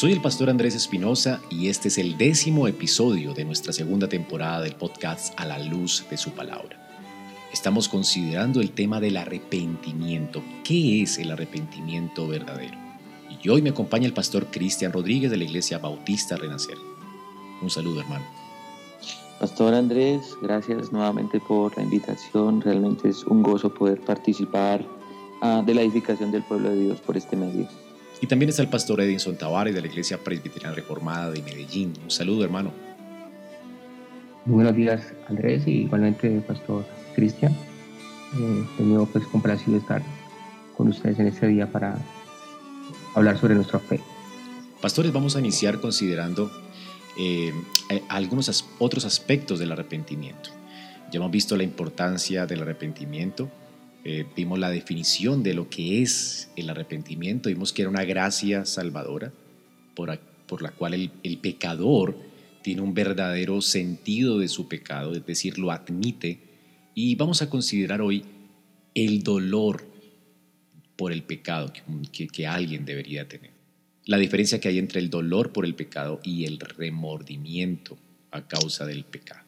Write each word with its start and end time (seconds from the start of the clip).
Soy 0.00 0.12
el 0.12 0.22
pastor 0.22 0.48
Andrés 0.48 0.74
Espinosa 0.74 1.42
y 1.50 1.68
este 1.68 1.88
es 1.88 1.98
el 1.98 2.16
décimo 2.16 2.66
episodio 2.66 3.34
de 3.34 3.44
nuestra 3.44 3.70
segunda 3.70 4.08
temporada 4.08 4.62
del 4.62 4.74
podcast 4.74 5.38
A 5.38 5.44
la 5.44 5.58
luz 5.58 6.06
de 6.08 6.16
su 6.16 6.30
palabra. 6.30 6.80
Estamos 7.52 7.86
considerando 7.86 8.62
el 8.62 8.70
tema 8.70 8.98
del 8.98 9.18
arrepentimiento. 9.18 10.42
¿Qué 10.64 11.02
es 11.02 11.18
el 11.18 11.30
arrepentimiento 11.30 12.26
verdadero? 12.26 12.78
Y 13.28 13.46
hoy 13.50 13.60
me 13.60 13.68
acompaña 13.68 14.06
el 14.06 14.14
pastor 14.14 14.46
Cristian 14.46 14.90
Rodríguez 14.90 15.30
de 15.30 15.36
la 15.36 15.44
Iglesia 15.44 15.76
Bautista 15.76 16.38
Renacer. 16.38 16.78
Un 17.60 17.68
saludo, 17.68 18.00
hermano. 18.00 18.24
Pastor 19.38 19.74
Andrés, 19.74 20.34
gracias 20.40 20.92
nuevamente 20.92 21.40
por 21.40 21.76
la 21.76 21.82
invitación. 21.82 22.62
Realmente 22.62 23.10
es 23.10 23.22
un 23.24 23.42
gozo 23.42 23.74
poder 23.74 24.00
participar 24.00 24.82
ah, 25.42 25.62
de 25.66 25.74
la 25.74 25.82
edificación 25.82 26.32
del 26.32 26.42
pueblo 26.44 26.70
de 26.70 26.84
Dios 26.84 27.00
por 27.02 27.18
este 27.18 27.36
medio. 27.36 27.68
Y 28.20 28.26
también 28.26 28.50
está 28.50 28.62
el 28.62 28.68
pastor 28.68 29.00
Edinson 29.00 29.36
Tavares 29.36 29.74
de 29.74 29.80
la 29.80 29.86
Iglesia 29.86 30.18
Presbiteriana 30.18 30.74
Reformada 30.74 31.30
de 31.30 31.42
Medellín. 31.42 31.94
Un 32.02 32.10
saludo, 32.10 32.44
hermano. 32.44 32.72
Muy 34.44 34.56
buenos 34.56 34.74
días, 34.74 35.12
Andrés, 35.28 35.66
y 35.66 35.82
igualmente, 35.82 36.28
pastor 36.40 36.84
Cristian. 37.14 37.52
Eh, 37.52 38.64
tenido 38.76 39.06
pues 39.06 39.26
complacido 39.26 39.78
estar 39.78 40.02
con 40.76 40.88
ustedes 40.88 41.18
en 41.18 41.26
este 41.28 41.46
día 41.48 41.66
para 41.66 41.96
hablar 43.14 43.38
sobre 43.38 43.54
nuestra 43.54 43.78
fe. 43.78 44.00
Pastores, 44.80 45.12
vamos 45.12 45.36
a 45.36 45.40
iniciar 45.40 45.80
considerando 45.80 46.50
eh, 47.18 47.52
algunos 48.08 48.64
otros 48.78 49.04
aspectos 49.04 49.58
del 49.58 49.72
arrepentimiento. 49.72 50.50
Ya 51.10 51.18
hemos 51.18 51.30
visto 51.30 51.56
la 51.56 51.64
importancia 51.64 52.46
del 52.46 52.62
arrepentimiento, 52.62 53.48
eh, 54.02 54.24
vimos 54.34 54.58
la 54.58 54.70
definición 54.70 55.42
de 55.42 55.52
lo 55.52 55.68
que 55.68 56.00
es 56.00 56.50
el 56.56 56.70
arrepentimiento, 56.70 57.50
vimos 57.50 57.72
que 57.72 57.82
era 57.82 57.90
una 57.90 58.04
gracia 58.04 58.64
salvadora 58.64 59.32
por, 59.94 60.18
por 60.46 60.62
la 60.62 60.70
cual 60.70 60.94
el, 61.22 61.38
pecador 61.38 62.16
tiene 62.62 62.80
un 62.80 62.94
verdadero 62.94 63.60
sentido 63.60 64.38
de 64.38 64.48
su 64.48 64.68
pecado, 64.68 65.14
es 65.14 65.26
decir, 65.26 65.58
lo 65.58 65.70
admite. 65.70 66.40
Y 66.94 67.14
vamos 67.16 67.42
a 67.42 67.50
considerar 67.50 68.00
hoy 68.00 68.24
el 68.94 69.22
dolor 69.22 69.86
por 70.96 71.12
el 71.12 71.22
pecado 71.22 71.72
que, 72.10 72.26
que 72.28 72.46
alguien 72.46 72.84
debería 72.86 73.28
tener. 73.28 73.52
La 74.06 74.16
diferencia 74.16 74.60
que 74.60 74.68
hay 74.68 74.78
entre 74.78 75.00
el 75.00 75.10
dolor 75.10 75.52
por 75.52 75.66
el 75.66 75.74
pecado 75.74 76.20
y 76.24 76.46
el 76.46 76.58
remordimiento 76.58 77.98
a 78.30 78.48
causa 78.48 78.86
del 78.86 79.04
pecado. 79.04 79.44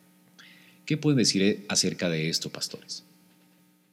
¿Qué 0.85 0.99
pueden 0.99 1.19
decir 1.19 1.65
acerca 1.69 2.09
de 2.11 2.29
esto, 2.29 2.51
pastores? 2.51 3.05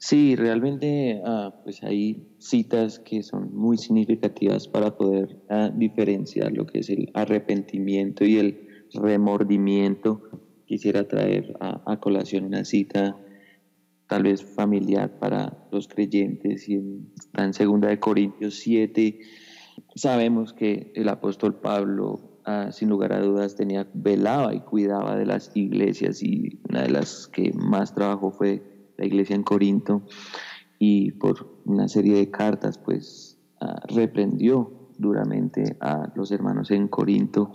Sí, 0.01 0.37
realmente 0.37 1.21
ah, 1.25 1.53
pues 1.61 1.83
hay 1.83 2.25
citas 2.37 2.99
que 2.99 3.21
son 3.21 3.53
muy 3.53 3.77
significativas 3.77 4.69
para 4.69 4.95
poder 4.95 5.41
ah, 5.49 5.69
diferenciar 5.75 6.53
lo 6.53 6.65
que 6.65 6.79
es 6.79 6.89
el 6.89 7.11
arrepentimiento 7.13 8.23
y 8.23 8.37
el 8.37 8.85
remordimiento. 8.93 10.21
Quisiera 10.65 11.05
traer 11.05 11.53
a, 11.59 11.99
colación 11.99 12.45
una 12.45 12.63
cita 12.63 13.17
tal 14.07 14.23
vez 14.23 14.41
familiar 14.41 15.19
para 15.19 15.67
los 15.69 15.89
creyentes 15.89 16.69
y 16.69 16.79
está 17.17 17.43
en 17.43 17.51
2 17.51 17.81
de 17.81 17.99
Corintios 17.99 18.55
7. 18.55 19.19
Sabemos 19.95 20.53
que 20.53 20.93
el 20.95 21.09
apóstol 21.09 21.59
Pablo 21.59 22.39
ah, 22.45 22.71
sin 22.71 22.87
lugar 22.87 23.11
a 23.11 23.19
dudas 23.19 23.57
tenía 23.57 23.85
velaba 23.93 24.55
y 24.55 24.61
cuidaba 24.61 25.17
de 25.17 25.25
las 25.25 25.53
iglesias 25.57 26.23
y 26.23 26.57
una 26.69 26.83
de 26.83 26.89
las 26.89 27.27
que 27.27 27.51
más 27.53 27.93
trabajó 27.93 28.31
fue 28.31 28.78
la 28.99 29.05
iglesia 29.05 29.35
en 29.35 29.43
Corinto 29.43 30.03
y 30.77 31.11
por 31.11 31.61
una 31.65 31.87
serie 31.87 32.15
de 32.15 32.29
cartas 32.29 32.77
pues 32.77 33.37
ah, 33.61 33.81
reprendió 33.87 34.71
duramente 34.97 35.77
a 35.79 36.11
los 36.15 36.31
hermanos 36.31 36.69
en 36.71 36.89
Corinto, 36.89 37.53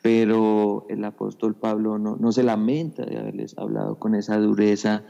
pero 0.00 0.86
el 0.88 1.04
apóstol 1.04 1.56
Pablo 1.56 1.98
no, 1.98 2.16
no 2.16 2.30
se 2.30 2.44
lamenta 2.44 3.04
de 3.04 3.18
haberles 3.18 3.58
hablado 3.58 3.98
con 3.98 4.14
esa 4.14 4.38
dureza 4.38 5.02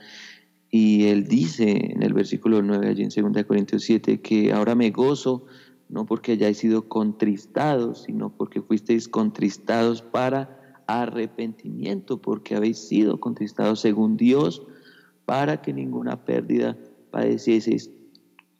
y 0.71 1.05
él 1.09 1.27
dice 1.27 1.93
en 1.93 2.03
el 2.03 2.15
versículo 2.15 2.63
9 2.63 2.89
allí 2.89 3.03
en 3.03 3.33
2 3.33 3.45
Corintios 3.45 3.83
7 3.83 4.21
que 4.23 4.53
ahora 4.53 4.75
me 4.75 4.91
gozo 4.91 5.45
no 5.89 6.07
porque 6.07 6.33
hayáis 6.33 6.59
sido 6.59 6.89
contristados, 6.89 8.05
sino 8.05 8.31
porque 8.31 8.61
fuisteis 8.61 9.07
contristados 9.07 10.03
para 10.03 10.83
arrepentimiento, 10.89 12.21
porque 12.21 12.57
habéis 12.57 12.79
sido 12.79 13.21
contristados 13.21 13.81
según 13.81 14.17
Dios 14.17 14.67
para 15.27 15.61
que 15.61 15.73
ninguna 15.73 16.25
pérdida 16.25 16.79
padecieseis 17.11 17.91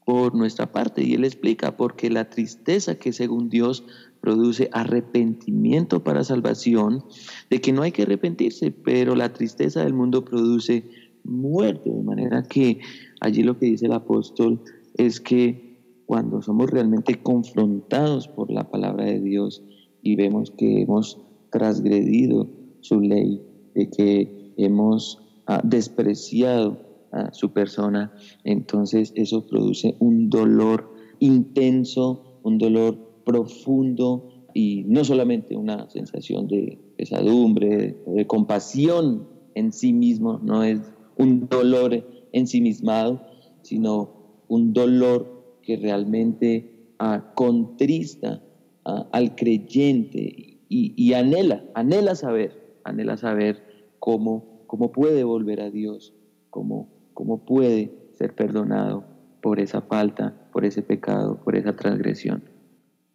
por 0.05 0.35
nuestra 0.35 0.71
parte. 0.71 1.03
Y 1.03 1.15
él 1.15 1.25
explica, 1.25 1.77
porque 1.77 2.11
la 2.11 2.29
tristeza 2.29 2.97
que 2.97 3.13
según 3.13 3.49
Dios 3.49 3.85
produce 4.21 4.69
arrepentimiento 4.73 6.03
para 6.03 6.25
salvación, 6.25 7.05
de 7.49 7.61
que 7.61 7.73
no 7.73 7.83
hay 7.83 7.93
que 7.93 8.03
arrepentirse, 8.03 8.71
pero 8.71 9.15
la 9.15 9.33
tristeza 9.33 9.83
del 9.83 9.95
mundo 9.95 10.25
produce 10.25 10.91
muerte, 11.25 11.91
de 11.91 12.03
manera 12.03 12.43
que 12.43 12.81
allí 13.21 13.43
lo 13.43 13.59
que 13.59 13.67
dice 13.67 13.87
el 13.87 13.93
apóstol 13.93 14.61
es 14.97 15.21
que 15.21 15.67
cuando 16.07 16.41
somos 16.41 16.71
realmente 16.71 17.21
confrontados 17.21 18.29
por 18.29 18.51
la 18.51 18.71
palabra 18.71 19.05
de 19.05 19.21
Dios 19.21 19.63
y 20.03 20.15
vemos 20.15 20.53
que 20.53 20.83
hemos 20.83 21.21
transgredido 21.51 22.49
su 22.81 23.01
ley, 23.01 23.43
de 23.75 23.91
que 23.91 24.53
hemos 24.57 25.26
despreciado 25.63 26.79
a 27.13 27.33
su 27.33 27.53
persona, 27.53 28.13
entonces 28.45 29.13
eso 29.15 29.47
produce 29.47 29.95
un 30.01 30.29
dolor 30.29 30.93
intenso, 31.21 32.41
un 32.43 32.59
dolor 32.59 33.23
profundo 33.25 34.29
y 34.55 34.85
no 34.87 35.05
solamente 35.05 35.57
una 35.57 35.89
sensación 35.91 36.47
de 36.49 36.79
pesadumbre, 36.97 37.97
de 38.07 38.27
compasión 38.27 39.29
en 39.55 39.73
sí 39.73 39.93
mismo, 39.93 40.41
no 40.43 40.63
es 40.63 40.81
un 41.17 41.49
dolor 41.49 42.07
ensimismado, 42.33 43.23
sino 43.63 44.43
un 44.49 44.73
dolor 44.73 45.59
que 45.63 45.77
realmente 45.77 46.71
ah, 46.99 47.33
contrista 47.35 48.43
ah, 48.85 49.09
al 49.13 49.35
creyente 49.35 50.59
y, 50.69 50.93
y 50.97 51.13
anhela, 51.15 51.65
anhela 51.75 52.15
saber, 52.15 52.79
anhela 52.85 53.17
saber 53.17 53.63
cómo 53.99 54.56
cómo 54.67 54.93
puede 54.93 55.25
volver 55.25 55.61
a 55.61 55.71
Dios, 55.71 56.15
cómo, 56.51 56.89
cómo 57.15 57.45
puede 57.45 57.93
ser 58.13 58.35
perdonado 58.35 59.05
por 59.43 59.61
esa 59.61 59.81
falta, 59.83 60.35
por 60.53 60.65
ese 60.65 60.83
pecado, 60.83 61.41
por 61.45 61.57
esa 61.57 61.77
transgresión. 61.77 62.43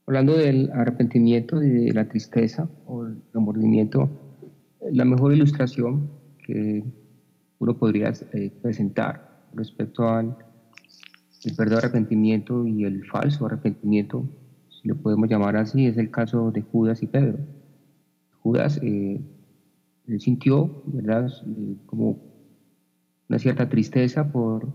Hablando 0.08 0.38
del 0.38 0.72
arrepentimiento 0.74 1.62
y 1.64 1.70
de 1.70 1.94
la 1.94 2.08
tristeza 2.08 2.70
o 2.86 3.06
el 3.06 3.22
remordimiento, 3.34 4.10
la 4.92 5.06
mejor 5.06 5.34
ilustración 5.34 6.10
que 6.46 6.84
uno 7.60 7.78
podría 7.78 8.12
eh, 8.34 8.52
presentar 8.62 9.46
respecto 9.54 10.08
al 10.08 10.36
el 11.44 11.56
verdadero 11.58 11.80
arrepentimiento 11.80 12.68
y 12.68 12.84
el 12.84 13.06
falso 13.08 13.46
arrepentimiento, 13.46 14.24
si 14.70 14.88
lo 14.88 14.96
podemos 14.96 15.28
llamar 15.30 15.58
así, 15.58 15.88
es 15.88 15.98
el 15.98 16.12
caso 16.12 16.52
de 16.52 16.62
Judas 16.62 17.02
y 17.02 17.08
Pedro. 17.08 17.40
Judas 18.42 18.80
eh, 18.84 19.22
sintió, 20.20 20.84
¿verdad?, 20.86 21.32
eh, 21.48 21.76
como 21.86 22.20
una 23.30 23.40
cierta 23.40 23.70
tristeza 23.70 24.32
por 24.32 24.74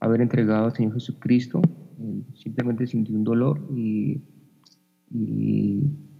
haber 0.00 0.22
entregado 0.22 0.66
al 0.66 0.72
Señor 0.72 0.94
Jesucristo. 0.94 1.60
simplemente 2.34 2.86
sintió 2.86 3.14
un 3.14 3.24
dolor 3.24 3.60
y, 3.76 4.22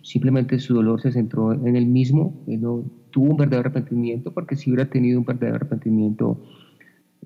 simplemente 0.03 0.59
su 0.59 0.75
dolor 0.75 1.01
se 1.01 1.13
centró 1.13 1.53
en 1.53 1.77
él 1.77 1.87
mismo, 1.87 2.45
él 2.49 2.61
no 2.63 2.85
tuvo 3.11 3.31
un 3.31 3.37
verdadero 3.37 3.69
arrepentimiento, 3.69 4.33
porque 4.33 4.57
si 4.57 4.71
hubiera 4.71 4.91
tenido 4.91 5.19
un 5.21 5.25
verdadero 5.25 5.57
arrepentimiento, 5.57 6.43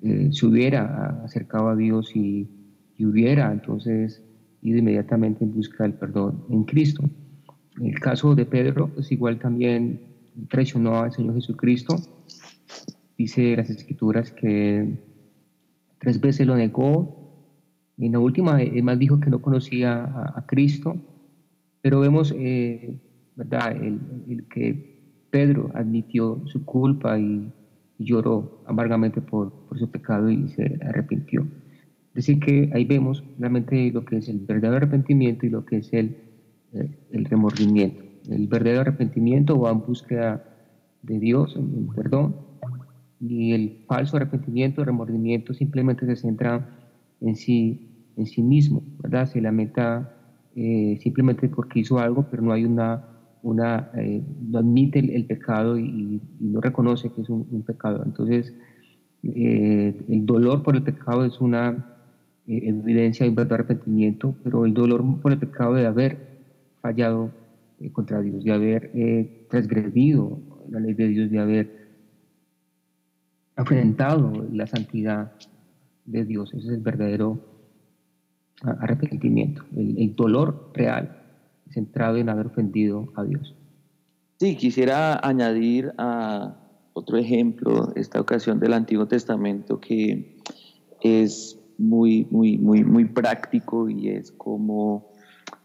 eh, 0.03 0.29
se 0.31 0.45
hubiera 0.45 1.23
acercado 1.23 1.69
a 1.69 1.75
Dios 1.75 2.15
y, 2.15 2.47
y, 2.97 3.05
hubiera 3.05 3.51
entonces 3.51 4.23
ido 4.61 4.77
inmediatamente 4.77 5.43
en 5.43 5.53
busca 5.53 5.83
del 5.83 5.93
perdón 5.93 6.43
en 6.49 6.63
Cristo. 6.65 7.03
El 7.81 7.99
caso 7.99 8.35
de 8.35 8.45
Pedro, 8.45 8.89
pues 8.93 9.11
igual 9.11 9.39
también 9.39 10.14
traicionó 10.49 10.99
al 10.99 11.11
Señor 11.11 11.35
Jesucristo. 11.35 11.95
Dice 13.17 13.55
las 13.55 13.69
Escrituras 13.69 14.31
que 14.31 14.99
tres 15.99 16.19
veces 16.19 16.45
lo 16.47 16.55
negó. 16.55 17.21
En 17.97 18.11
la 18.11 18.19
última, 18.19 18.59
más 18.83 18.99
dijo 18.99 19.19
que 19.19 19.29
no 19.29 19.41
conocía 19.41 20.03
a, 20.03 20.45
Cristo. 20.45 20.97
Pero 21.81 21.99
vemos, 21.99 22.33
eh, 22.37 22.99
¿verdad?, 23.35 23.71
el, 23.71 24.45
que 24.49 25.25
Pedro 25.29 25.71
admitió 25.73 26.41
su 26.45 26.65
culpa 26.65 27.17
y, 27.19 27.51
lloró 27.97 28.61
amargamente 28.67 29.21
por, 29.21 29.53
por, 29.69 29.79
su 29.79 29.89
pecado 29.89 30.29
y 30.29 30.49
se 30.49 30.79
arrepintió. 30.81 31.47
Es 32.09 32.25
decir, 32.25 32.39
que 32.41 32.69
ahí 32.73 32.83
vemos 32.83 33.23
realmente 33.39 33.89
lo 33.89 34.03
que 34.03 34.17
es 34.17 34.27
el 34.27 34.39
verdadero 34.39 34.75
arrepentimiento 34.75 35.45
y 35.45 35.49
lo 35.49 35.65
que 35.65 35.77
es 35.77 35.93
el, 35.93 36.17
el 36.73 37.23
remordimiento. 37.23 38.04
El 38.29 38.47
verdadero 38.47 38.81
arrepentimiento 38.81 39.59
va 39.59 39.71
en 39.71 39.81
búsqueda 39.81 40.43
de 41.01 41.19
Dios, 41.19 41.55
en 41.55 41.87
perdón, 41.87 42.35
y 43.19 43.53
el 43.53 43.83
falso 43.87 44.17
arrepentimiento, 44.17 44.83
remordimiento 44.83 45.53
simplemente 45.53 46.05
se 46.05 46.15
centra 46.15 46.69
en 47.21 47.35
sí, 47.35 47.89
en 48.17 48.25
sí 48.25 48.41
mismo, 48.41 48.83
¿verdad? 49.01 49.25
Se 49.27 49.41
lamenta 49.41 50.15
eh, 50.55 50.97
simplemente 51.01 51.49
porque 51.49 51.79
hizo 51.79 51.99
algo, 51.99 52.27
pero 52.29 52.43
no 52.43 52.53
hay 52.53 52.65
una, 52.65 53.05
una 53.41 53.89
eh, 53.97 54.23
admite 54.53 54.99
el, 54.99 55.25
pecado 55.25 55.77
y, 55.77 56.21
no 56.39 56.61
reconoce 56.61 57.11
que 57.11 57.21
es 57.21 57.29
un, 57.29 57.63
pecado. 57.65 58.03
Entonces, 58.05 58.53
eh, 59.23 59.95
el 60.07 60.25
dolor 60.25 60.63
por 60.63 60.75
el 60.75 60.83
pecado 60.83 61.25
es 61.25 61.39
una 61.41 61.93
evidencia 62.47 63.23
de 63.23 63.31
un 63.31 63.35
verdadero 63.35 63.63
arrepentimiento, 63.63 64.35
pero 64.43 64.65
el 64.65 64.73
dolor 64.73 65.03
por 65.21 65.31
el 65.31 65.39
pecado 65.39 65.73
de 65.73 65.87
haber 65.87 66.17
fallado 66.81 67.31
contra 67.91 68.21
Dios, 68.21 68.43
de 68.43 68.53
haber 68.53 68.91
transgredido 69.49 70.39
la 70.69 70.79
ley 70.79 70.93
de 70.93 71.07
Dios, 71.07 71.29
de 71.29 71.39
haber 71.39 71.85
enfrentado 73.57 74.47
la 74.51 74.67
santidad 74.67 75.33
de 76.05 76.25
Dios. 76.25 76.53
Ese 76.53 76.67
es 76.67 76.73
el 76.73 76.81
verdadero 76.81 77.39
arrepentimiento, 78.61 79.63
el, 79.75 80.15
dolor 80.15 80.71
real 80.73 81.21
centrado 81.69 82.17
en 82.17 82.29
haber 82.29 82.47
ofendido 82.47 83.11
a 83.15 83.23
Dios. 83.23 83.55
Sí, 84.39 84.55
quisiera 84.55 85.19
añadir 85.25 85.93
a 85.97 86.57
otro 86.93 87.17
ejemplo, 87.17 87.91
esta 87.95 88.21
ocasión 88.21 88.59
del 88.59 88.73
Antiguo 88.73 89.07
Testamento, 89.07 89.79
que 89.79 90.37
es 91.01 91.59
muy, 91.77 92.27
muy, 92.31 92.57
muy, 92.57 92.83
muy 92.83 93.05
práctico 93.05 93.89
y 93.89 94.09
es 94.09 94.31
como 94.31 95.11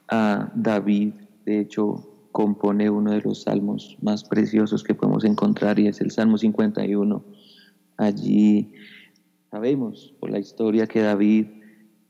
a 0.09 0.51
David, 0.55 1.13
de 1.45 1.61
hecho, 1.61 2.07
compone 2.33 2.91
uno 2.91 3.13
de 3.13 3.21
los 3.23 3.43
salmos 3.43 3.97
más 4.01 4.25
preciosos 4.25 4.85
que 4.85 4.95
podemos 4.95 5.25
encontrar 5.25 5.79
y 5.79 5.89
es 5.89 6.01
el 6.01 6.11
Salmo 6.11 6.39
51 6.39 7.25
Allí 8.01 8.73
sabemos 9.51 10.15
por 10.21 10.31
la 10.31 10.39
historia 10.39 10.87
que 10.87 11.03
David 11.03 11.49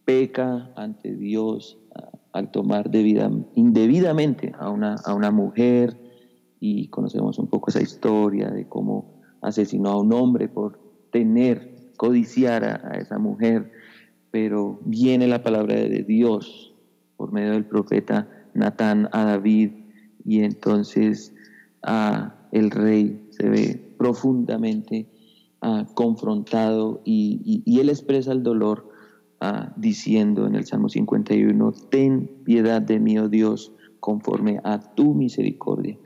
peca 0.04 0.72
ante 0.76 1.16
Dios 1.16 1.78
al 2.32 2.52
tomar 2.52 2.88
indebidamente 3.56 4.52
a 4.56 4.70
una, 4.70 4.94
a 5.04 5.14
una 5.14 5.32
mujer 5.32 5.96
y 6.60 6.86
conocemos 6.90 7.40
un 7.40 7.48
poco 7.48 7.70
esa 7.70 7.82
historia 7.82 8.50
de 8.50 8.68
cómo 8.68 9.20
asesinó 9.40 9.90
a 9.90 10.00
un 10.00 10.12
hombre 10.12 10.48
por 10.48 10.78
tener, 11.10 11.90
codiciar 11.96 12.62
a, 12.62 12.96
esa 12.96 13.18
mujer, 13.18 13.72
pero 14.30 14.78
viene 14.84 15.26
la 15.26 15.42
palabra 15.42 15.74
de 15.74 16.04
Dios 16.04 16.72
por 17.16 17.32
medio 17.32 17.50
del 17.50 17.64
profeta 17.64 18.28
Natán 18.54 19.08
a 19.12 19.24
David 19.24 19.70
y 20.24 20.40
entonces 20.40 21.34
el 22.52 22.70
rey 22.70 23.28
se 23.30 23.48
ve 23.48 23.94
profundamente 23.98 25.06
confrontado 25.94 27.02
y, 27.04 27.62
él 27.78 27.88
expresa 27.88 28.32
el 28.32 28.42
dolor 28.42 28.88
diciendo 29.76 30.46
en 30.46 30.54
el 30.54 30.66
Salmo 30.66 30.88
51, 30.88 31.72
ten 31.90 32.30
piedad 32.44 32.82
de 32.82 33.00
mí, 33.00 33.18
oh 33.18 33.28
Dios, 33.28 33.72
conforme 34.00 34.60
a 34.64 34.80
tu 34.94 35.14
misericordia, 35.14 35.98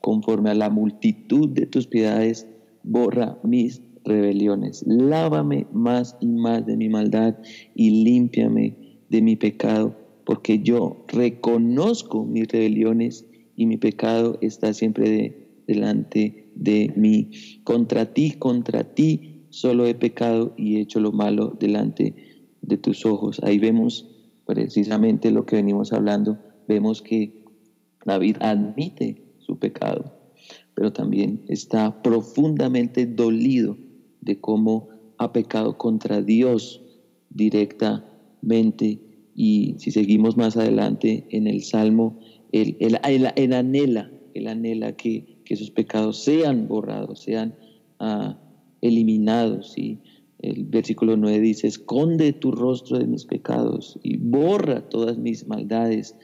conforme 0.00 0.50
a 0.50 0.54
la 0.54 0.70
multitud 0.70 1.48
de 1.48 1.66
tus 1.66 1.86
piedades, 1.86 2.48
borra 2.82 3.38
mis 3.42 3.82
rebeliones, 4.04 4.84
lávame 4.86 5.66
más 5.72 6.16
y 6.20 6.26
más 6.28 6.64
de 6.66 6.76
mi 6.76 6.88
maldad 6.88 7.36
y 7.74 8.04
límpiame 8.04 8.76
de 9.08 9.22
mi 9.22 9.36
pecado, 9.36 9.94
porque 10.30 10.60
yo 10.60 11.04
reconozco 11.08 12.24
mis 12.24 12.46
rebeliones 12.46 13.26
y 13.56 13.66
mi 13.66 13.78
pecado 13.78 14.38
está 14.40 14.72
siempre 14.72 15.10
de, 15.10 15.48
delante 15.66 16.52
de 16.54 16.92
mí. 16.94 17.32
Contra 17.64 18.14
ti, 18.14 18.34
contra 18.38 18.94
ti, 18.94 19.46
solo 19.48 19.86
he 19.86 19.94
pecado 19.96 20.54
y 20.56 20.76
he 20.76 20.82
hecho 20.82 21.00
lo 21.00 21.10
malo 21.10 21.56
delante 21.58 22.14
de 22.62 22.76
tus 22.76 23.04
ojos. 23.06 23.40
Ahí 23.42 23.58
vemos 23.58 24.08
precisamente 24.46 25.32
lo 25.32 25.46
que 25.46 25.56
venimos 25.56 25.92
hablando. 25.92 26.38
Vemos 26.68 27.02
que 27.02 27.42
David 28.06 28.36
admite 28.38 29.34
su 29.40 29.58
pecado, 29.58 30.14
pero 30.74 30.92
también 30.92 31.42
está 31.48 32.04
profundamente 32.04 33.04
dolido 33.04 33.76
de 34.20 34.38
cómo 34.38 34.90
ha 35.18 35.32
pecado 35.32 35.76
contra 35.76 36.22
Dios 36.22 36.80
directamente. 37.30 39.09
Y 39.34 39.74
si 39.78 39.90
seguimos 39.90 40.36
más 40.36 40.56
adelante 40.56 41.26
en 41.30 41.46
el 41.46 41.62
Salmo, 41.62 42.18
él, 42.52 42.76
anhela, 43.02 44.10
él 44.34 44.46
anhela 44.46 44.96
que 44.96 45.40
que 45.50 45.54
esos 45.54 45.72
pecados 45.72 46.22
sean 46.22 46.68
borrados, 46.68 47.22
sean 47.22 47.56
ah, 47.98 48.38
eliminados. 48.82 49.76
Y 49.76 49.98
el 50.38 50.62
versículo 50.62 51.16
9 51.16 51.40
dice, 51.40 51.66
esconde 51.66 52.32
tu 52.32 52.52
rostro 52.52 53.00
de 53.00 53.08
mis 53.08 53.24
pecados 53.24 53.98
y 54.04 54.16
borra 54.16 54.88
todas 54.88 55.18
mis 55.18 55.48
maldades. 55.48 56.14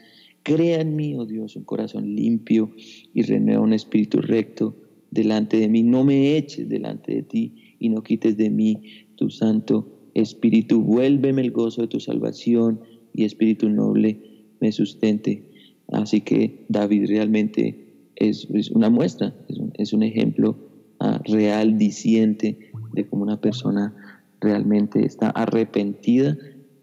Crea 0.44 0.80
en 0.80 0.94
mí, 0.94 1.16
oh 1.16 1.26
Dios, 1.26 1.56
un 1.56 1.64
corazón 1.64 2.14
limpio 2.14 2.70
y 3.14 3.22
renueva 3.22 3.62
un 3.62 3.72
espíritu 3.72 4.20
recto 4.20 4.76
delante 5.10 5.56
de 5.56 5.68
mí. 5.68 5.82
No 5.82 6.04
me 6.04 6.36
eches 6.36 6.68
delante 6.68 7.16
de 7.16 7.22
ti 7.24 7.74
y 7.80 7.88
no 7.88 8.04
quites 8.04 8.36
de 8.36 8.48
mí 8.48 8.80
tu 9.16 9.28
santo 9.28 9.88
espíritu. 10.14 10.82
Vuélveme 10.82 11.42
el 11.42 11.50
gozo 11.50 11.82
de 11.82 11.88
tu 11.88 11.98
salvación 11.98 12.80
y 13.16 13.24
espíritu 13.24 13.68
noble 13.68 14.20
me 14.60 14.70
sustente. 14.72 15.42
Así 15.88 16.20
que 16.20 16.66
David 16.68 17.06
realmente 17.08 17.86
es, 18.16 18.46
una 18.70 18.90
muestra, 18.90 19.34
es 19.74 19.92
un, 19.92 20.02
ejemplo 20.02 20.56
ah, 21.00 21.20
real, 21.24 21.78
diciente 21.78 22.70
de 22.92 23.06
cómo 23.06 23.22
una 23.22 23.40
persona 23.40 23.94
realmente 24.40 25.04
está 25.04 25.30
arrepentida 25.30 26.36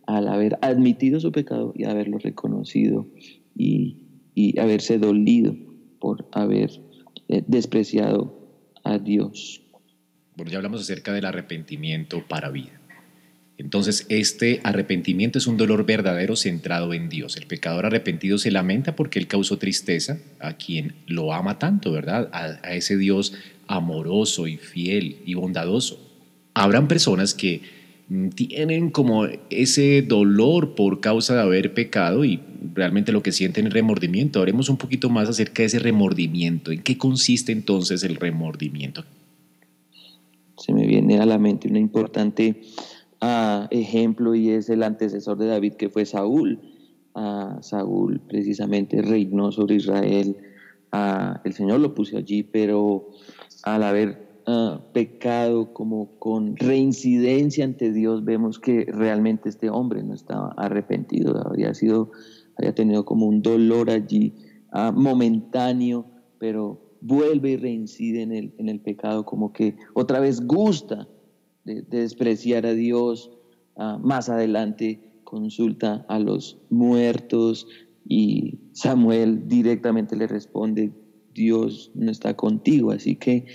al 0.05 0.27
haber 0.27 0.57
admitido 0.61 1.19
su 1.19 1.31
pecado 1.31 1.73
y 1.75 1.85
haberlo 1.85 2.17
reconocido 2.17 3.07
y, 3.55 3.99
haberse 4.59 4.97
dolido 4.97 5.55
por 5.99 6.27
haber 6.31 6.71
eh, 7.27 7.43
despreciado 7.47 8.35
a 8.83 8.97
Dios. 8.97 9.61
Bueno, 10.35 10.51
ya 10.51 10.57
hablamos 10.57 10.81
acerca 10.81 11.13
del 11.13 11.25
arrepentimiento 11.25 12.23
para 12.27 12.49
vida. 12.49 12.81
Entonces, 13.63 14.05
este 14.09 14.59
arrepentimiento 14.65 15.37
es 15.37 15.47
un 15.47 15.55
dolor 15.55 15.85
verdadero 15.85 16.35
centrado 16.35 16.93
en 16.93 17.07
Dios. 17.07 17.37
El 17.37 17.47
pecador 17.47 17.85
arrepentido 17.85 18.37
se 18.37 18.51
lamenta 18.51 18.93
porque 18.93 19.19
él 19.19 19.27
causó 19.27 19.57
tristeza 19.57 20.19
a 20.39 20.57
quien 20.57 20.95
lo 21.07 21.33
ama 21.33 21.59
tanto, 21.59 21.93
¿verdad? 21.93 22.29
A, 22.33 22.73
ese 22.73 22.97
Dios 22.97 23.33
amoroso 23.67 24.47
y 24.47 24.57
fiel 24.57 25.19
y 25.25 25.35
bondadoso. 25.35 25.97
Habrán 26.53 26.89
personas 26.89 27.33
que 27.33 27.61
tienen 28.35 28.89
como 28.89 29.27
ese 29.49 30.01
dolor 30.01 30.75
por 30.75 30.99
causa 30.99 31.35
de 31.35 31.41
haber 31.41 31.73
pecado 31.73 32.25
y 32.25 32.41
realmente 32.75 33.13
lo 33.13 33.23
que 33.23 33.31
sienten 33.31 33.67
es 33.67 33.73
remordimiento. 33.73 34.39
Hablemos 34.39 34.67
un 34.67 34.75
poquito 34.75 35.09
más 35.09 35.29
acerca 35.29 35.63
de 35.63 35.67
ese 35.67 35.79
remordimiento. 35.79 36.73
¿En 36.73 36.83
qué 36.83 36.97
consiste 36.97 37.53
entonces 37.53 38.03
el 38.03 38.17
remordimiento? 38.17 39.05
Se 40.57 40.73
me 40.73 40.85
viene 40.85 41.19
a 41.19 41.25
la 41.25 41.37
mente 41.37 41.69
una 41.69 41.79
importante 41.79 42.61
ejemplo 43.71 44.35
y 44.35 44.49
es 44.49 44.69
el 44.69 44.83
antecesor 44.83 45.37
de 45.37 45.47
David 45.47 45.73
que 45.73 45.89
fue 45.89 46.05
Saúl. 46.05 46.59
Saúl 47.61 48.21
precisamente 48.27 49.01
reinó 49.01 49.51
sobre 49.51 49.75
Israel. 49.75 50.37
el 51.43 51.53
Señor 51.53 51.79
lo 51.79 51.93
puso 51.93 52.17
allí, 52.17 52.43
pero 52.43 53.09
al 53.63 53.83
haber 53.83 54.33
pecado 54.91 55.73
como 55.73 56.19
con 56.19 56.57
reincidencia 56.57 57.63
ante 57.63 57.91
Dios, 57.91 58.25
vemos 58.25 58.59
que 58.59 58.85
realmente 58.85 59.49
este 59.49 59.69
hombre 59.69 60.03
no 60.03 60.13
estaba 60.13 60.53
arrepentido, 60.57 61.41
había 61.47 61.73
sido, 61.73 62.11
había 62.57 62.75
tenido 62.75 63.05
como 63.05 63.25
un 63.25 63.41
dolor 63.41 63.89
allí 63.89 64.33
ah, 64.71 64.91
momentáneo, 64.93 66.05
pero 66.39 66.81
vuelve 66.99 67.51
y 67.51 67.57
reincide 67.57 68.21
en 68.21 68.31
el, 68.33 68.53
en 68.57 68.69
el 68.69 68.79
pecado, 68.81 69.25
como 69.25 69.53
que 69.53 69.75
otra 69.93 70.19
vez 70.19 70.45
gusta 70.45 71.07
de, 71.63 71.81
despreciar 71.83 72.65
a 72.65 72.73
Dios. 72.73 73.31
Ah, 73.75 73.99
más 74.01 74.29
adelante 74.29 75.13
consulta 75.23 76.05
a 76.09 76.19
los 76.19 76.59
muertos 76.69 77.67
y 78.07 78.59
Samuel 78.73 79.47
directamente 79.47 80.15
le 80.15 80.27
responde, 80.27 80.91
Dios 81.33 81.91
no 81.95 82.11
está 82.11 82.35
contigo. 82.35 82.91
Así 82.91 83.15
que 83.15 83.45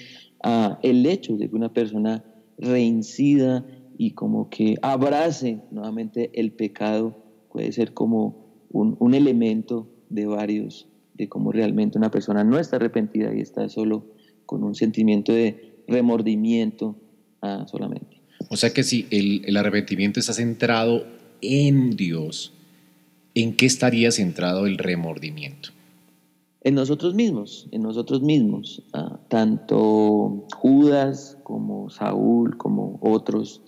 ah, 0.43 0.79
el 0.83 1.07
hecho 1.07 1.37
de 1.37 1.49
que 1.49 1.57
una 1.57 1.73
persona 1.73 2.25
reincida 2.59 3.65
y 3.97 4.12
como 4.12 4.49
que 4.49 4.77
abrace 4.83 5.61
nuevamente 5.71 6.31
el 6.35 6.53
pecado 6.53 7.17
puede 7.50 7.73
ser 7.73 7.95
como 7.95 8.49
un, 8.71 9.15
elemento 9.15 9.88
de 10.11 10.27
varios, 10.27 10.88
de 11.15 11.29
cómo 11.29 11.53
realmente 11.53 11.99
una 11.99 12.11
persona 12.11 12.45
no 12.45 12.59
está 12.59 12.77
arrepentida 12.77 13.35
y 13.35 13.41
está 13.41 13.69
solo 13.69 14.07
con 14.47 14.62
un 14.62 14.75
sentimiento 14.75 15.33
de 15.33 15.83
remordimiento 15.88 16.97
ah, 17.42 17.66
solamente. 17.71 18.21
O 18.50 18.57
sea 18.57 18.71
que 18.71 18.83
si 18.83 19.07
el, 19.11 19.42
el 19.45 19.57
arrepentimiento 19.57 20.21
está 20.21 20.33
centrado 20.33 21.04
en 21.40 21.97
Dios, 21.97 22.52
¿en 23.35 23.54
qué 23.54 23.66
estaría 23.66 24.11
centrado 24.11 24.66
el 24.66 24.78
remordimiento? 24.78 25.71
En 26.62 26.75
nosotros 26.75 27.14
mismos, 27.14 27.68
en 27.71 27.83
nosotros 27.83 28.23
mismos. 28.23 28.83
Ah, 28.92 29.21
tanto 29.28 30.47
Judas 30.54 31.38
como 31.45 31.88
Saúl, 31.88 32.57
como 32.57 32.99
otros, 33.00 33.62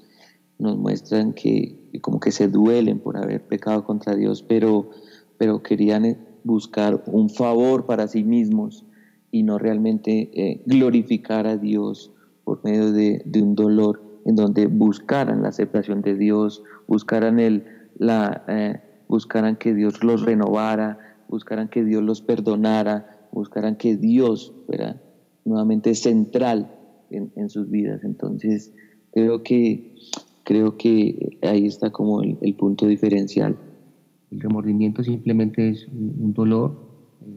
nos 0.58 0.76
muestran 0.76 1.32
que 1.32 1.80
como 2.00 2.20
que 2.20 2.30
se 2.30 2.48
duelen 2.48 3.00
por 3.00 3.16
haber 3.16 3.42
pecado 3.42 3.84
contra 3.84 4.14
Dios, 4.14 4.44
pero, 4.46 4.90
pero 5.38 5.62
querían 5.62 6.04
eh, 6.04 6.18
buscar 6.44 7.02
un 7.06 7.30
favor 7.30 7.86
para 7.86 8.06
sí 8.06 8.22
mismos 8.22 8.84
y 9.30 9.42
no 9.42 9.58
realmente 9.58 10.30
eh, 10.34 10.62
glorificar 10.66 11.46
a 11.46 11.56
Dios 11.56 12.12
por 12.44 12.64
medio 12.64 12.92
de, 12.92 13.22
un 13.42 13.54
dolor 13.54 14.02
en 14.24 14.36
donde 14.36 14.66
buscaran 14.66 15.42
la 15.42 15.48
aceptación 15.48 16.02
de 16.02 16.14
Dios, 16.16 16.62
buscaran, 16.86 17.38
el, 17.38 17.64
la, 17.98 18.44
eh, 18.48 18.80
buscaran 19.08 19.56
que 19.56 19.74
Dios 19.74 20.02
los 20.04 20.22
renovara, 20.22 20.98
buscaran 21.28 21.68
que 21.68 21.84
Dios 21.84 22.02
los 22.02 22.22
perdonara, 22.22 23.28
buscaran 23.32 23.76
que 23.76 23.96
Dios 23.96 24.52
fuera 24.66 25.00
nuevamente 25.44 25.94
central 25.94 26.70
en, 27.10 27.50
sus 27.50 27.70
vidas. 27.70 28.04
Entonces, 28.04 28.72
creo 29.12 29.42
que, 29.42 29.94
creo 30.44 30.76
que 30.76 31.38
ahí 31.42 31.66
está 31.66 31.90
como 31.90 32.22
el, 32.22 32.54
punto 32.56 32.86
diferencial. 32.86 33.56
El 34.30 34.40
remordimiento 34.40 35.02
simplemente 35.02 35.70
es 35.70 35.88
un 35.88 36.32
dolor, 36.32 36.88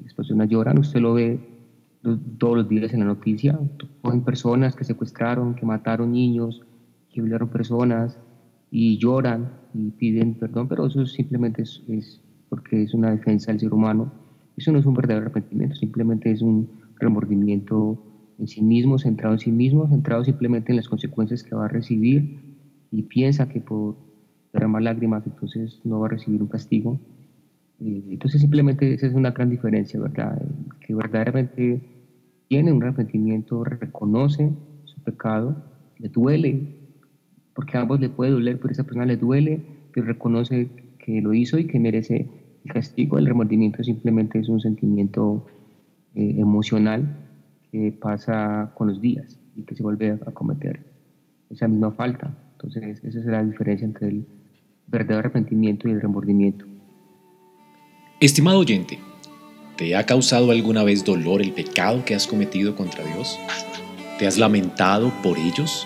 las 0.04 0.14
personas 0.14 0.48
lloran, 0.50 0.78
usted 0.78 1.00
lo 1.00 1.14
ve 1.14 1.53
todos 2.38 2.58
los 2.58 2.70
días 2.70 2.94
en 2.94 3.00
la 3.00 3.06
noticia, 3.06 3.58
cogen 4.02 4.24
personas 4.24 4.76
que 4.76 4.84
secuestraron, 4.84 5.56
que 5.56 5.66
mataron 5.66 6.12
niños, 6.12 6.62
que 7.10 7.22
violaron 7.22 7.50
personas 7.50 8.20
y 8.70 8.98
lloran 8.98 9.54
y 9.74 9.92
piden 9.92 10.36
perdón, 10.36 10.68
pero 10.68 10.88
eso 10.88 11.06
simplemente 11.06 11.62
es 11.62 12.22
porque 12.50 12.84
es 12.84 12.94
una 12.94 13.10
defensa 13.10 13.52
del 13.52 13.62
ser 13.62 13.74
humano. 13.74 14.12
Eso 14.58 14.72
no 14.72 14.80
es 14.80 14.86
un 14.86 14.94
verdadero 14.94 15.26
arrepentimiento, 15.26 15.76
simplemente 15.76 16.30
es 16.30 16.42
un 16.42 16.70
remordimiento 17.00 17.98
en 18.38 18.48
sí 18.48 18.62
mismo, 18.62 19.00
centrado 19.00 19.34
en 19.34 19.40
sí 19.40 19.52
mismo, 19.52 19.88
centrado 19.88 20.24
simplemente 20.24 20.72
en 20.72 20.76
las 20.76 20.88
consecuencias 20.88 21.44
que 21.44 21.56
va 21.56 21.66
a 21.66 21.68
recibir 21.68 22.40
y 22.92 23.02
piensa 23.04 23.50
que 23.50 23.60
por 23.60 23.96
derramar 24.52 24.84
lágrimas 24.84 25.26
entonces 25.26 25.82
no 25.84 26.00
va 26.00 26.08
a 26.08 26.10
recibir 26.12 26.42
un 26.42 26.48
castigo. 26.48 27.00
Eh, 27.80 28.04
entonces 28.12 28.42
simplemente 28.42 28.94
esa 28.94 29.08
es 29.08 29.14
una 29.14 29.32
gran 29.32 29.50
diferencia, 29.50 30.00
¿verdad? 30.00 30.40
Que 30.80 30.94
verdaderamente 30.94 31.82
tiene 32.54 32.72
un 32.72 32.84
arrepentimiento, 32.84 33.64
reconoce 33.64 34.52
su 34.86 35.02
pecado, 35.02 35.56
le 35.98 36.08
duele, 36.08 36.62
porque 37.56 37.76
a 37.76 37.82
ambos 37.82 38.00
le 38.00 38.10
puede 38.10 38.30
doler, 38.30 38.58
pero 38.58 38.70
a 38.70 38.74
esa 38.74 38.84
persona 38.84 39.08
le 39.08 39.18
duele, 39.18 39.60
pero 39.92 40.06
reconoce 40.06 40.70
que 41.00 41.20
lo 41.20 41.34
hizo 41.34 41.58
y 41.58 41.66
que 41.66 41.80
merece 41.80 42.30
el 42.64 42.72
castigo, 42.72 43.18
el 43.18 43.26
remordimiento 43.26 43.84
simplemente 43.84 44.38
es 44.38 44.50
un 44.50 44.60
sentimiento 44.60 45.48
eh, 46.14 46.36
emocional 46.38 47.28
que 47.72 47.92
pasa 47.92 48.72
con 48.76 48.90
los 48.90 49.02
días 49.02 49.40
y 49.56 49.64
que 49.64 49.74
se 49.74 49.82
vuelve 49.82 50.12
a 50.12 50.32
cometer 50.32 50.80
esa 51.50 51.68
misma 51.68 51.90
falta. 51.90 52.38
Entonces, 52.52 53.04
esa 53.04 53.20
es 53.20 53.26
la 53.26 53.44
diferencia 53.44 53.86
entre 53.86 54.10
el 54.10 54.28
verdadero 54.86 55.22
arrepentimiento 55.22 55.88
y 55.88 55.92
el 55.94 56.02
remordimiento. 56.02 56.68
Estimado 58.20 58.60
oyente, 58.60 59.00
¿te 59.84 59.98
ha 59.98 60.06
causado 60.06 60.52
alguna 60.52 60.82
vez 60.82 61.04
dolor 61.04 61.42
el 61.42 61.52
pecado 61.52 62.06
que 62.06 62.16
has 62.16 62.26
cometido 62.26 62.74
contra 62.74 63.04
Dios? 63.04 63.38
¿Te 64.18 64.26
has 64.26 64.38
lamentado 64.38 65.12
por 65.22 65.38
ellos? 65.38 65.86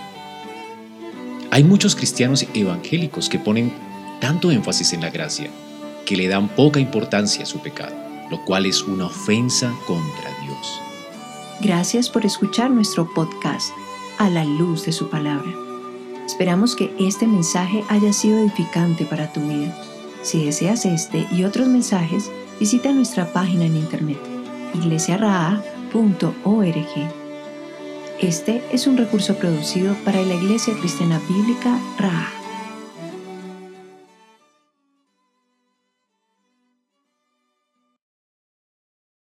Hay 1.50 1.64
muchos 1.64 1.96
cristianos 1.96 2.46
evangélicos 2.54 3.28
que 3.28 3.40
ponen 3.40 3.74
tanto 4.22 4.52
énfasis 4.52 4.94
en 4.94 5.02
la 5.02 5.10
gracia 5.10 5.50
que 6.06 6.16
le 6.16 6.28
dan 6.28 6.48
poca 6.48 6.80
importancia 6.80 7.42
a 7.42 7.48
su 7.48 7.58
pecado, 7.60 7.96
lo 8.30 8.46
cual 8.46 8.68
es 8.68 8.84
una 8.84 9.08
ofensa 9.08 9.74
contra 9.88 10.30
Dios. 10.44 10.80
Gracias 11.62 12.08
por 12.08 12.24
escuchar 12.24 12.70
nuestro 12.70 13.12
podcast 13.16 13.72
a 14.20 14.30
la 14.30 14.46
luz 14.46 14.86
de 14.86 14.92
su 14.92 15.10
palabra. 15.10 15.52
Esperamos 16.24 16.76
que 16.76 16.94
este 17.00 17.26
mensaje 17.26 17.84
haya 17.90 18.14
sido 18.14 18.38
edificante 18.38 19.06
para 19.06 19.34
tu 19.34 19.42
vida. 19.42 19.76
Si 20.22 20.46
deseas 20.46 20.86
este 20.86 21.26
y 21.32 21.46
otros 21.46 21.68
mensajes, 21.68 22.30
visita 22.60 22.92
nuestra 22.92 23.32
página 23.32 23.66
en 23.66 23.76
internet 23.76 24.18
iglesiaraa.org. 24.74 27.12
Este 28.20 28.64
es 28.72 28.88
un 28.88 28.98
recurso 28.98 29.36
producido 29.36 29.96
para 30.04 30.22
la 30.24 30.36
Iglesia 30.36 30.74
Cristiana 30.80 31.22
Bíblica 31.28 31.80
Raha. 31.98 32.37